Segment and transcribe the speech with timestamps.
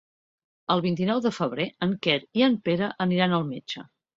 [0.75, 3.89] El vint-i-nou de febrer en Quer i en Pere aniran al metge.